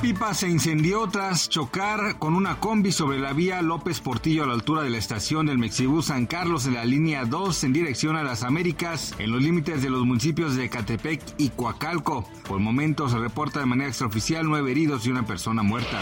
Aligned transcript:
Pipa 0.00 0.34
se 0.34 0.48
incendió 0.48 1.06
tras 1.08 1.48
chocar 1.48 2.18
con 2.18 2.34
una 2.34 2.60
combi 2.60 2.92
sobre 2.92 3.18
la 3.18 3.32
vía 3.32 3.62
López 3.62 4.00
Portillo 4.00 4.44
a 4.44 4.46
la 4.46 4.52
altura 4.52 4.82
de 4.82 4.90
la 4.90 4.98
estación 4.98 5.46
del 5.46 5.58
Mexibus 5.58 6.06
San 6.06 6.26
Carlos 6.26 6.66
en 6.66 6.74
la 6.74 6.84
línea 6.84 7.24
2 7.24 7.64
en 7.64 7.72
dirección 7.72 8.14
a 8.14 8.22
las 8.22 8.42
Américas, 8.42 9.14
en 9.18 9.32
los 9.32 9.42
límites 9.42 9.82
de 9.82 9.88
los 9.88 10.04
municipios 10.04 10.54
de 10.54 10.68
Catepec 10.68 11.22
y 11.38 11.48
Coacalco. 11.48 12.28
Por 12.46 12.58
el 12.58 12.64
momento 12.64 13.08
se 13.08 13.18
reporta 13.18 13.60
de 13.60 13.66
manera 13.66 13.88
extraoficial 13.88 14.46
nueve 14.46 14.70
heridos 14.70 15.06
y 15.06 15.10
una 15.10 15.24
persona 15.24 15.62
muerta. 15.62 16.00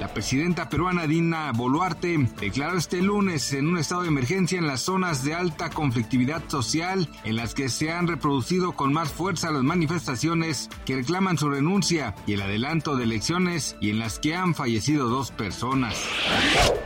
La 0.00 0.12
presidenta 0.12 0.68
peruana 0.68 1.06
Dina 1.06 1.52
Boluarte 1.52 2.28
declaró 2.40 2.76
este 2.76 3.00
lunes 3.00 3.52
en 3.52 3.68
un 3.68 3.78
estado 3.78 4.02
de 4.02 4.08
emergencia 4.08 4.58
en 4.58 4.66
las 4.66 4.82
zonas 4.82 5.24
de 5.24 5.34
alta 5.34 5.70
conflictividad 5.70 6.42
social 6.48 7.08
en 7.24 7.36
las 7.36 7.54
que 7.54 7.68
se 7.68 7.92
han 7.92 8.08
reproducido 8.08 8.72
con 8.72 8.92
más 8.92 9.10
fuerza 9.10 9.52
las 9.52 9.62
manifestaciones 9.62 10.68
que 10.84 10.96
reclaman 10.96 11.38
su 11.38 11.48
renuncia 11.48 12.14
y 12.26 12.32
el 12.32 12.42
adelanto 12.42 12.96
de 12.96 13.11
elecciones 13.12 13.76
y 13.78 13.90
en 13.90 13.98
las 13.98 14.18
que 14.18 14.34
han 14.34 14.54
fallecido 14.54 15.06
dos 15.06 15.32
personas. 15.32 15.94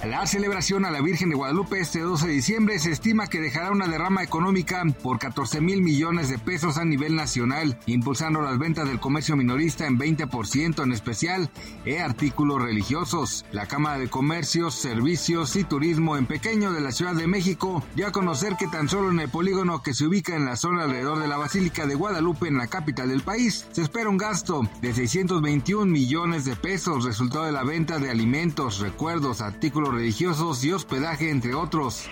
La 0.04 0.26
celebración 0.26 0.84
a 0.84 0.90
la 0.90 1.00
Virgen 1.00 1.28
de 1.28 1.36
Guadalupe 1.36 1.78
este 1.78 2.00
12 2.00 2.26
de 2.26 2.32
diciembre 2.32 2.78
se 2.80 2.90
estima 2.90 3.28
que 3.28 3.40
dejará 3.40 3.70
una 3.70 3.86
derrama 3.86 4.24
económica 4.24 4.82
por 5.04 5.20
14 5.20 5.60
mil 5.60 5.82
millones 5.82 6.28
de 6.28 6.38
pesos 6.38 6.78
a 6.78 6.84
nivel 6.84 7.14
nacional, 7.14 7.78
impulsando 7.86 8.42
las 8.42 8.58
ventas 8.58 8.88
del 8.88 8.98
comercio 8.98 9.36
minorista 9.36 9.86
en 9.86 9.98
20%, 9.98 10.82
en 10.82 10.92
especial 10.92 11.48
e 11.84 12.00
artículos 12.00 12.60
religiosos. 12.60 13.44
La 13.52 13.66
Cámara 13.66 13.98
de 13.98 14.08
Comercios, 14.08 14.74
Servicios 14.74 15.54
y 15.54 15.62
Turismo 15.62 16.16
en 16.16 16.26
Pequeño 16.26 16.72
de 16.72 16.80
la 16.80 16.90
Ciudad 16.90 17.14
de 17.14 17.28
México 17.28 17.84
dio 17.94 18.08
a 18.08 18.12
conocer 18.12 18.56
que 18.56 18.66
tan 18.66 18.88
solo 18.88 19.12
en 19.12 19.20
el 19.20 19.28
polígono 19.28 19.80
que 19.80 19.94
se 19.94 20.06
ubica 20.06 20.34
en 20.34 20.44
la 20.44 20.56
zona 20.56 20.84
alrededor 20.84 21.20
de 21.20 21.28
la 21.28 21.36
Basílica 21.36 21.86
de 21.86 21.94
Guadalupe, 21.94 22.48
en 22.48 22.58
la 22.58 22.66
capital 22.66 23.10
del 23.10 23.22
país, 23.22 23.64
se 23.70 23.82
espera 23.82 24.08
un 24.08 24.18
gasto 24.18 24.68
de 24.82 24.92
621 24.92 25.86
millones 25.86 26.15
de 26.16 26.56
pesos, 26.56 27.04
resultado 27.04 27.44
de 27.44 27.52
la 27.52 27.62
venta 27.62 27.98
de 27.98 28.10
alimentos, 28.10 28.80
recuerdos, 28.80 29.42
artículos 29.42 29.92
religiosos 29.94 30.64
y 30.64 30.72
hospedaje, 30.72 31.28
entre 31.28 31.54
otros. 31.54 32.04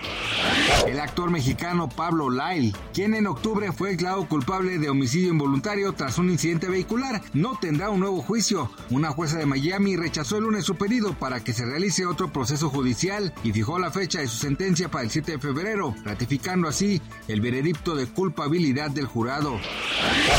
El 0.87 0.99
actor 0.99 1.31
mexicano 1.31 1.89
Pablo 1.89 2.29
Lyle, 2.29 2.71
quien 2.93 3.15
en 3.15 3.25
octubre 3.25 3.71
fue 3.71 3.89
declarado 3.89 4.27
culpable 4.27 4.77
de 4.77 4.89
homicidio 4.91 5.29
involuntario 5.29 5.91
tras 5.93 6.19
un 6.19 6.29
incidente 6.29 6.69
vehicular, 6.69 7.19
no 7.33 7.57
tendrá 7.59 7.89
un 7.89 7.99
nuevo 7.99 8.21
juicio. 8.21 8.69
Una 8.91 9.09
jueza 9.09 9.39
de 9.39 9.47
Miami 9.47 9.95
rechazó 9.95 10.37
el 10.37 10.43
lunes 10.43 10.65
su 10.65 10.75
pedido 10.75 11.17
para 11.17 11.43
que 11.43 11.53
se 11.53 11.65
realice 11.65 12.05
otro 12.05 12.31
proceso 12.31 12.69
judicial 12.69 13.33
y 13.43 13.53
fijó 13.53 13.79
la 13.79 13.89
fecha 13.89 14.19
de 14.19 14.27
su 14.27 14.37
sentencia 14.37 14.89
para 14.89 15.03
el 15.03 15.09
7 15.09 15.31
de 15.33 15.39
febrero, 15.39 15.95
ratificando 16.03 16.67
así 16.67 17.01
el 17.27 17.41
veredicto 17.41 17.95
de 17.95 18.05
culpabilidad 18.05 18.91
del 18.91 19.07
jurado. 19.07 19.59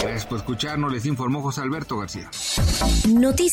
Gracias 0.03 0.27
por 0.27 0.39
escucharnos, 0.39 0.93
les 0.93 1.05
informó 1.05 1.43
José 1.43 1.63
Alberto 1.63 1.99
García. 1.99 2.31